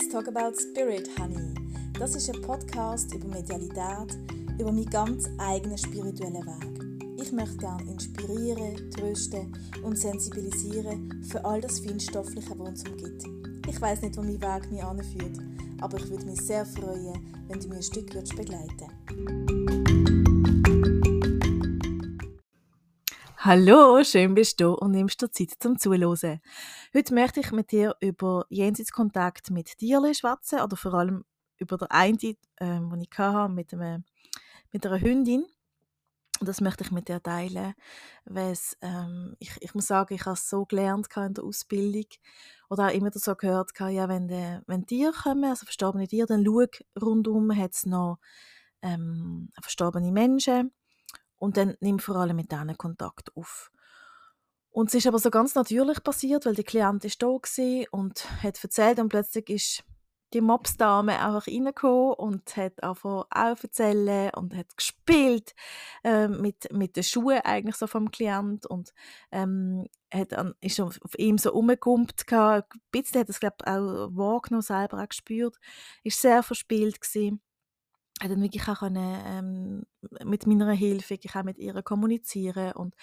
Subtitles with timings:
[0.00, 1.54] Let's Talk About Spirit, Honey.
[1.98, 4.16] Das ist ein Podcast über Medialität,
[4.58, 7.20] über meinen ganz eigenen spirituellen Weg.
[7.20, 9.52] Ich möchte gerne inspirieren, trösten
[9.82, 13.24] und sensibilisieren für all das Feinstoffliche, was uns umgibt.
[13.68, 15.38] Ich weiß nicht, wo mein Weg mich anführt,
[15.82, 19.59] aber ich würde mich sehr freuen, wenn du mir ein Stück begleiten
[23.42, 26.42] Hallo, schön bist du und nimmst dir Zeit zum Zuhören.
[26.94, 31.24] Heute möchte ich mit dir über Jenseitskontakt mit Tieren schwatzen oder vor allem
[31.56, 34.04] über den einen, ähm, den ich hatte, mit, einem,
[34.72, 35.46] mit einer Hündin.
[36.42, 37.72] Das möchte ich mit dir teilen,
[38.26, 42.10] weil ähm, ich, ich muss sagen, ich habe es so gelernt in der Ausbildung
[42.68, 46.44] oder auch immer so gehört, ja, wenn, de, wenn Tiere kommen, also verstorbene Tiere, dann
[46.44, 46.66] schau
[47.00, 48.18] rundum, hat es noch
[48.82, 50.72] ähm, verstorbene Menschen
[51.40, 53.72] und dann nimm vor allem mit denen Kontakt auf.
[54.70, 58.42] Und es ist aber so ganz natürlich passiert, weil der Klient ist da war und
[58.42, 59.84] hat erzählt und plötzlich ist
[60.32, 65.54] die Mobsdame einfach reingekommen und hat einfach auch erzählen und hat gespielt
[66.04, 68.92] äh, mit, mit den Schuhen eigentlich so vom Klient und
[69.32, 74.62] ähm, hat an, ist auf, ihm so rumgekumpelt ein bisschen hat es glaube auch wahrgenommen,
[74.62, 75.56] selber auch gespürt,
[76.04, 77.40] ist sehr verspielt gewesen
[78.20, 79.82] hat dann wirklich auch können, ähm,
[80.24, 82.94] mit meiner Hilfe wirklich auch mit ihr kommunizieren und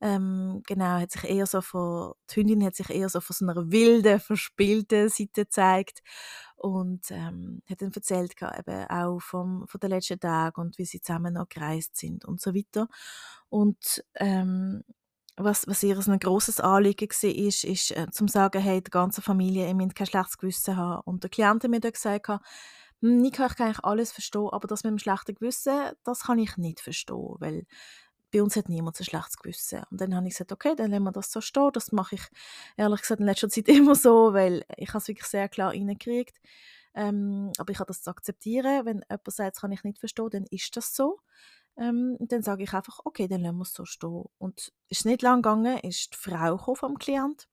[0.00, 3.46] ähm, genau hat sich eher so von die Hündin hat sich eher so von so
[3.46, 6.02] einer wilden verspielten Seite gezeigt
[6.56, 11.00] und ähm, hat dann erzählt eben auch vom von den letzten Tagen und wie sie
[11.00, 12.88] zusammen noch gereist sind und so weiter
[13.50, 14.82] und ähm,
[15.36, 19.20] was, was ihr ein grosses Anliegen war, ist, ist äh, zum sagen, hey, die ganze
[19.20, 21.02] Familie, ihr müsst kein schlechtes Gewissen haben.
[21.04, 22.30] Und der Klient hat mir dann gesagt,
[23.04, 26.56] Nika, ich kann eigentlich alles verstehen, aber das mit dem schlechten Gewissen, das kann ich
[26.56, 27.66] nicht verstehen, weil
[28.32, 29.82] bei uns hat niemand ein schlechtes Gewissen.
[29.90, 31.70] Und dann habe ich gesagt, okay, dann lassen wir das so stehen.
[31.74, 32.22] Das mache ich
[32.78, 36.40] ehrlich gesagt in letzter Zeit immer so, weil ich es wirklich sehr klar reingekriegt.
[36.94, 38.86] Ähm, aber ich habe das zu akzeptieren.
[38.86, 41.20] Wenn jemand sagt, das kann ich nicht verstehen, dann ist das so.
[41.76, 44.24] Ähm, dann sage ich einfach, okay, dann lassen wir es so stehen.
[44.38, 47.48] Und es ist nicht lang gegangen, ist die Frau vom Klient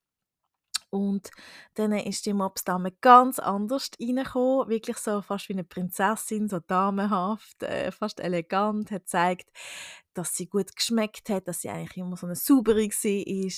[0.92, 1.30] und
[1.74, 7.62] dann ist die Mobsdame ganz anders reingekommen, wirklich so fast wie eine Prinzessin, so damenhaft,
[7.62, 9.50] äh, fast elegant, hat gezeigt,
[10.14, 13.52] dass sie gut geschmeckt hat, dass sie eigentlich immer so eine saubere war,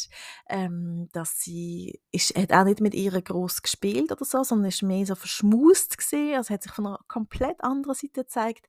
[0.48, 4.82] ähm, dass sie ist, hat auch nicht mit ihr groß gespielt oder so, sondern ist
[4.82, 8.66] mehr so verschmust gesehen, also hat sich von einer komplett anderen Seite gezeigt,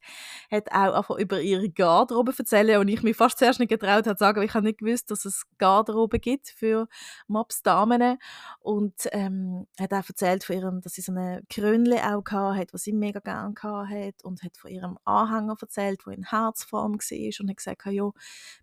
[0.52, 4.16] hat auch einfach über ihre Garderobe erzählt und ich mich fast zuerst nicht getraut habe
[4.16, 6.88] zu sagen, ich habe nicht gewusst, dass es Garderobe gibt für
[7.28, 8.18] Mops Damen
[8.60, 12.84] und ähm, hat auch erzählt von ihrem, dass sie so eine Krönle auch hatte, was
[12.84, 17.50] sie mega gerne hatte und hat von ihrem Anhänger erzählt, wo in Herzform war und
[17.50, 18.10] hat gesagt, gesagt, ja,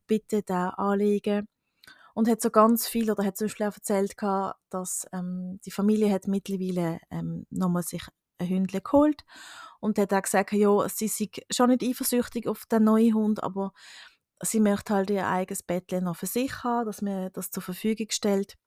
[0.06, 1.46] bitte den anlegen.
[2.14, 4.14] Und hat so ganz viel, oder hat zum Beispiel auch erzählt,
[4.68, 8.02] dass ähm, die Familie hat mittlerweile ähm, nochmal sich
[8.38, 9.24] ein Hündchen geholt
[9.80, 13.72] und hat auch gesagt, ja, sie sei schon nicht eifersüchtig auf den neuen Hund, aber
[14.42, 18.08] sie möchte halt ihr eigenes Bett noch für sich haben, dass man das zur Verfügung
[18.10, 18.58] stellt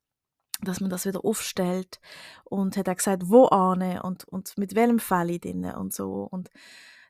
[0.61, 1.99] dass man das wieder aufstellt
[2.43, 6.49] und hat auch gesagt, wo ane und, und mit welchem Fell drin und so und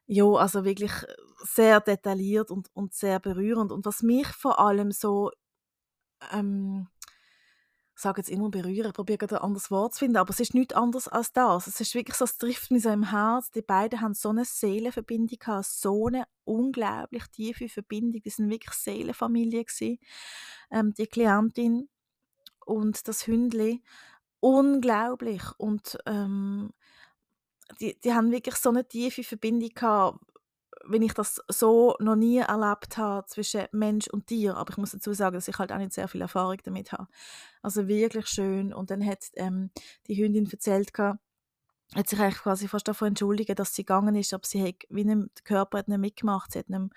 [0.07, 0.91] ja, also wirklich
[1.43, 3.71] sehr detailliert und, und sehr berührend.
[3.71, 5.31] Und was mich vor allem so,
[6.31, 6.87] ähm,
[7.95, 10.53] ich sage jetzt immer berühren, ich probiere ein anderes Wort zu finden, aber es ist
[10.53, 11.67] nichts anderes als das.
[11.67, 13.51] Es ist wirklich so, es trifft mich so im Herz.
[13.51, 18.21] Die beiden haben so eine Seelenverbindung gehabt, so eine unglaublich tiefe Verbindung.
[18.21, 19.99] Die sind wirklich Seelenfamilie gewesen.
[20.71, 21.89] Ähm, die Klientin
[22.65, 23.81] und das Hündli.
[24.41, 25.43] Unglaublich.
[25.57, 26.71] Und ähm,
[27.79, 30.19] die, die haben wirklich so eine tiefe Verbindung gehabt,
[30.87, 34.55] wenn ich das so noch nie erlebt habe zwischen Mensch und Tier.
[34.55, 37.07] Aber ich muss dazu sagen, dass ich halt auch nicht sehr viel Erfahrung damit habe.
[37.61, 38.73] Also wirklich schön.
[38.73, 39.71] Und dann hat ähm,
[40.07, 41.19] die Hündin erzählt, gehabt,
[41.93, 45.05] hat sich eigentlich quasi fast davon entschuldigt, dass sie gegangen ist, aber sie hat wie
[45.05, 46.91] nicht, der Körper hat nicht mitgemacht, sie hat nicht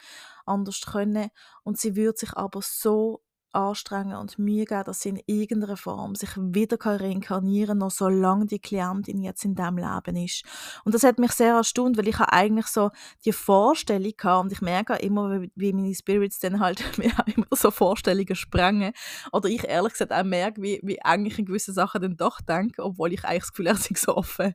[0.47, 1.31] anders können
[1.62, 3.23] und sie würde sich aber so
[3.53, 8.47] anstrengen und Mühe geben, dass sie in irgendeiner Form sich wieder reinkarnieren kann, noch solange
[8.47, 10.45] die Klientin jetzt in diesem Leben ist.
[10.85, 12.91] Und das hat mich sehr erstaunt, weil ich eigentlich so
[13.25, 17.71] die Vorstellung hatte und ich merke immer, wie meine Spirits dann halt mir immer so
[17.71, 18.93] Vorstellungen sprengen
[19.33, 22.41] oder ich ehrlich gesagt auch merke, wie, wie eng ich in gewissen Sachen dann doch
[22.41, 24.55] denke, obwohl ich eigentlich das Gefühl habe, sie so offen.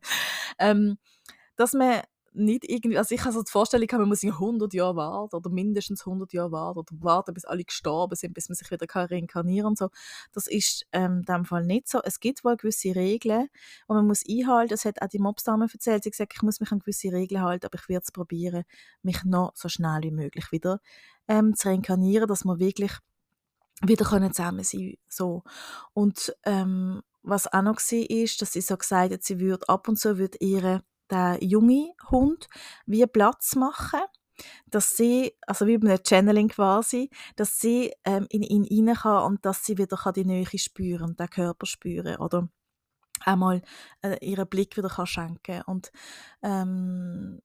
[0.60, 0.98] Ähm,
[1.56, 2.02] dass man
[2.36, 6.06] nicht irgendwie, also ich habe so die Vorstellung, man muss 100 Jahre warten oder mindestens
[6.06, 9.78] 100 Jahre warten oder warten, bis alle gestorben sind, bis man sich wieder reinkarnieren und
[9.78, 9.90] so.
[10.32, 12.00] Das ist ähm, in dem Fall nicht so.
[12.04, 13.50] Es gibt wohl gewisse Regeln,
[13.88, 14.70] die man muss einhalten.
[14.70, 16.04] Das hat auch die Mobsdame erzählt.
[16.04, 18.64] Sie hat gesagt, ich muss mich an gewisse Regeln halten, aber ich werde es probieren,
[19.02, 20.80] mich noch so schnell wie möglich wieder
[21.28, 22.92] ähm, zu reinkarnieren, dass wir wirklich
[23.82, 25.44] wieder können zusammen sein so
[25.94, 29.88] und ähm, was auch noch war, ist, dass sie so gesagt hat, sie würde ab
[29.88, 32.48] und zu würde ihre der junge Hund
[32.86, 34.02] wie Platz machen,
[34.66, 39.24] dass sie, also wie bei einem Channeling quasi, dass sie ähm, in ihn rein kann
[39.24, 42.50] und dass sie wieder kann die Nähe spüren und den Körper spüren oder
[43.22, 43.62] einmal
[44.02, 45.92] äh, ihren Blick wieder kann schenken und
[46.42, 47.42] ähm,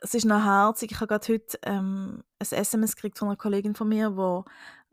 [0.00, 0.92] es ist noch herzig.
[0.92, 4.44] Ich habe gerade heute ähm, ein SMS gekriegt von einer Kollegin von mir, wo,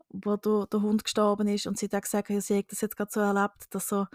[0.08, 3.10] wo der, der Hund gestorben ist und sie hat gesagt, sie hat das jetzt gerade
[3.12, 4.06] so erlebt, dass, so,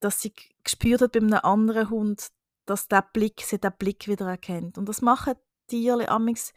[0.00, 0.32] dass sie
[0.64, 2.28] gespürt hat bei einem anderen Hund,
[2.66, 4.78] dass der Blick, sie den Blick wieder erkennt.
[4.78, 5.34] Und das machen
[5.66, 6.52] Tiere amix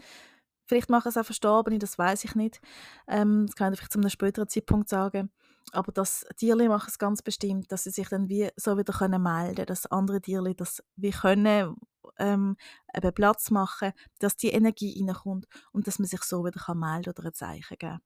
[0.68, 2.60] Vielleicht machen es auch Verstorbene, das weiß ich nicht.
[3.08, 5.32] Ähm, das kann ich vielleicht zu einem späteren Zeitpunkt sagen.
[5.72, 9.22] Aber das Tierli machen es ganz bestimmt, dass sie sich dann wie so wieder können
[9.22, 11.76] melden, dass andere Tierli das wie können
[12.20, 12.58] ähm,
[12.96, 17.10] eben Platz machen, dass die Energie reinkommt und dass man sich so wieder kann melden
[17.10, 18.00] oder ein Zeichen geben.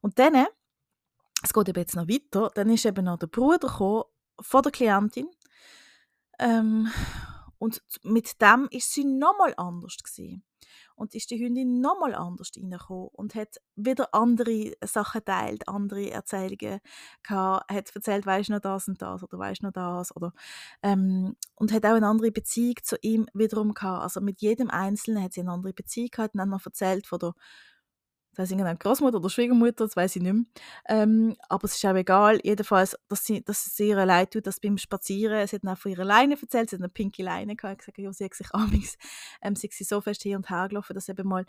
[0.00, 0.46] Und dann,
[1.42, 4.04] es geht eben jetzt noch weiter, dann ist eben noch der Bruder gekommen
[4.40, 5.28] von der Klientin
[6.38, 6.88] ähm,
[7.62, 10.42] und mit dem ist sie nochmal anders gewesen.
[10.96, 16.80] Und ist die Hündin nochmal anders reingekommen und hat wieder andere Sachen teilt, andere Erzählungen
[17.22, 20.32] gehabt, hat erzählt, weisst noch das und das oder weisst noch das oder
[20.82, 24.02] ähm, und hat auch eine andere Beziehung zu ihm wiederum gehabt.
[24.02, 27.20] Also mit jedem Einzelnen hat sie eine andere Beziehung gehabt und dann noch erzählt von
[27.20, 27.34] der
[28.34, 30.44] das heißt irgendeine Großmutter oder Schwiegermutter, das weiß ich nicht mehr.
[30.88, 34.58] Ähm, aber es ist auch egal, jedenfalls, dass, sie, dass es ihr leid tut, dass
[34.58, 37.80] beim Spazieren, sie hat auch von ihrer Leine erzählt, sie hat eine pinke Leine gehabt,
[37.80, 38.96] gesagt, ja, sie hat sich amigs,
[39.42, 41.44] ähm, sie so fest hier und her gelaufen, dass eben mal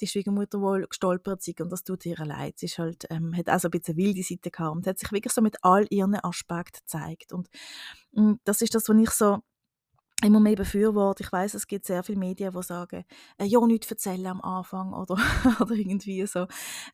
[0.00, 2.58] die Schwiegermutter wohl gestolpert ist und das tut ihr leid.
[2.58, 5.12] Sie ist halt, ähm, hat auch so ein bisschen wilde Seite gehabt und hat sich
[5.12, 7.32] wirklich so mit all ihren Aspekten gezeigt.
[7.32, 7.48] Und,
[8.12, 9.42] und mm, das ist das, was ich so
[10.22, 11.22] immer mehr befürworte.
[11.24, 13.04] Ich weiß, es gibt sehr viele Medien, die sagen,
[13.38, 15.16] äh, ja, nichts erzählen am Anfang oder,
[15.60, 16.46] oder irgendwie so,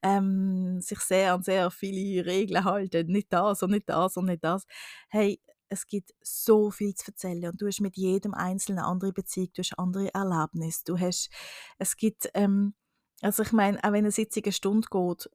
[0.02, 4.44] ähm, sich sehr an sehr viele Regeln halten, nicht das und nicht das und nicht
[4.44, 4.64] das.
[5.08, 9.12] Hey, es gibt so viel zu erzählen und du hast mit jedem Einzelnen eine andere
[9.12, 11.30] Beziehung, du hast andere Erlebnisse, du hast,
[11.78, 12.74] es gibt, ähm,
[13.20, 15.28] also ich meine, auch wenn eine Sitzung eine Stunde geht,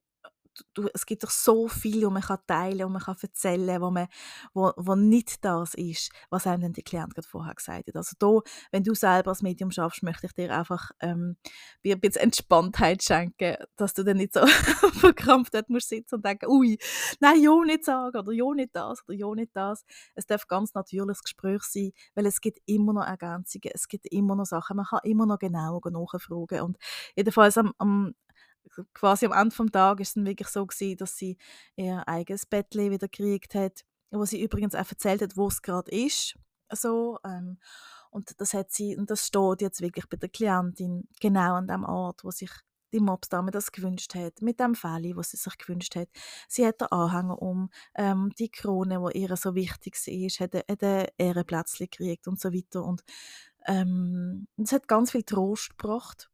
[0.74, 3.94] du, es gibt doch so viel, was man kann teilen was man kann erzählen wo,
[4.54, 7.96] wo, wo nicht das ist, was einem der Klient gerade vorher gesagt hat.
[7.96, 8.40] Also da,
[8.72, 11.38] wenn du selber als Medium schaffst, möchte ich dir einfach ähm,
[11.86, 14.46] ein bisschen Entspanntheit schenken, dass du dann nicht so
[15.00, 16.78] verkrampft dort musst sitzen und denken, ui,
[17.20, 19.84] nein, ja nicht sagen oder ja nicht das oder ja nicht das.
[20.16, 24.36] Es darf ganz natürliches Gespräch sein, weil es gibt immer noch Ergänzungen, es gibt immer
[24.36, 26.78] noch Sachen, man kann immer noch genau nachfragen und
[27.16, 28.14] jedenfalls am, am
[28.94, 31.38] quasi am Ende des Tages ist es dann wirklich so gewesen, dass sie
[31.76, 33.82] ihr eigenes Bettchen wieder gekriegt hat,
[34.12, 36.36] wo sie übrigens auch erzählt hat, wo es gerade ist.
[36.72, 37.60] So, ähm,
[38.10, 41.84] und das hat sie, und das steht jetzt wirklich bei der Klientin genau an dem
[41.84, 42.52] Ort, wo sich
[42.94, 46.10] die Mobsdame das gewünscht hat, mit dem Fälle, was sie sich gewünscht hat.
[46.48, 51.12] Sie hat den Anhänger um, ähm, die Krone, wo ihr so wichtig ist, hat, hat
[51.18, 52.84] Ehrenplätzchen gekriegt und so weiter.
[52.84, 53.04] Und
[53.66, 56.30] ähm, es hat ganz viel Trost gebracht.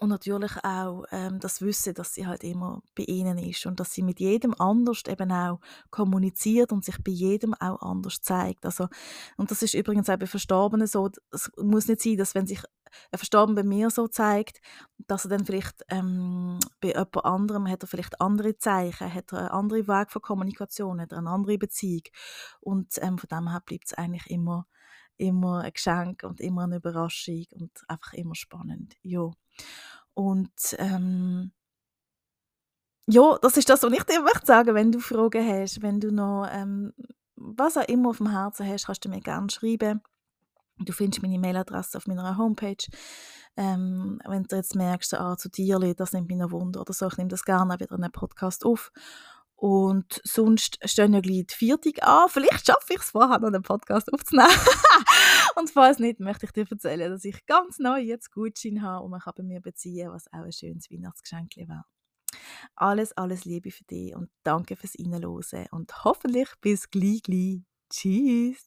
[0.00, 3.92] Und natürlich auch ähm, das Wissen, dass sie halt immer bei ihnen ist und dass
[3.92, 5.60] sie mit jedem anders eben auch
[5.90, 8.64] kommuniziert und sich bei jedem auch anders zeigt.
[8.64, 8.88] Also,
[9.36, 12.62] und das ist übrigens auch bei Verstorbenen so, es muss nicht sein, dass wenn sich
[13.10, 14.60] ein Verstorbener bei mir so zeigt,
[15.06, 19.38] dass er dann vielleicht ähm, bei jemand anderem hat er vielleicht andere Zeichen, hat er
[19.38, 22.02] einen anderen Weg von Kommunikation, hat er eine andere Beziehung.
[22.60, 24.66] Und ähm, von dem her bleibt es eigentlich immer,
[25.16, 28.94] immer ein Geschenk und immer eine Überraschung und einfach immer spannend.
[29.02, 29.30] Ja.
[30.14, 31.52] Und ähm,
[33.06, 36.12] ja, das ist das, was ich dir möchte sagen, wenn du Fragen hast, wenn du
[36.12, 36.92] noch ähm,
[37.36, 40.02] was auch immer auf dem Herzen hast, kannst du mir gerne schreiben.
[40.80, 42.86] Du findest meine Mailadresse auf meiner Homepage.
[43.56, 47.06] Ähm, wenn du jetzt merkst, ah, zu dir, das nimmt mich noch Wunder oder so,
[47.08, 48.92] ich nehme das gerne wieder in einen Podcast auf.
[49.60, 52.28] Und sonst stehen ja gleich die Viertig an.
[52.28, 54.48] Vielleicht schaffe ich es vorher noch einen Podcast aufzunehmen.
[55.56, 59.10] und falls nicht, möchte ich dir erzählen, dass ich ganz neu jetzt Gutschein habe und
[59.10, 61.82] man kann bei mir beziehen, was auch ein schönes Weihnachtsgeschenk wäre.
[62.76, 67.62] Alles, alles Liebe für dich und danke fürs Reinhören und hoffentlich bis gleich, gleich.
[67.90, 68.64] Tschüss!